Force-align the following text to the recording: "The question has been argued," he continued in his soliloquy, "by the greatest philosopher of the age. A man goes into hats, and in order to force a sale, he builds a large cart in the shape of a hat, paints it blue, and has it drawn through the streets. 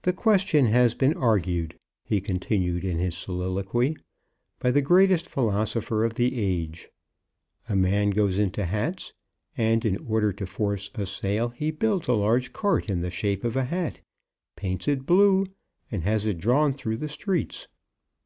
"The 0.00 0.14
question 0.14 0.64
has 0.68 0.94
been 0.94 1.12
argued," 1.12 1.78
he 2.04 2.22
continued 2.22 2.86
in 2.86 2.98
his 2.98 3.14
soliloquy, 3.14 3.98
"by 4.60 4.70
the 4.70 4.80
greatest 4.80 5.28
philosopher 5.28 6.06
of 6.06 6.14
the 6.14 6.38
age. 6.40 6.88
A 7.68 7.76
man 7.76 8.08
goes 8.08 8.38
into 8.38 8.64
hats, 8.64 9.12
and 9.54 9.84
in 9.84 9.98
order 10.06 10.32
to 10.32 10.46
force 10.46 10.90
a 10.94 11.04
sale, 11.04 11.50
he 11.50 11.70
builds 11.70 12.08
a 12.08 12.14
large 12.14 12.54
cart 12.54 12.88
in 12.88 13.02
the 13.02 13.10
shape 13.10 13.44
of 13.44 13.56
a 13.56 13.64
hat, 13.64 14.00
paints 14.56 14.88
it 14.88 15.04
blue, 15.04 15.44
and 15.90 16.04
has 16.04 16.24
it 16.24 16.38
drawn 16.38 16.72
through 16.72 16.96
the 16.96 17.06
streets. 17.08 17.68